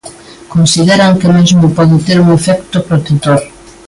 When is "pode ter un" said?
1.77-2.29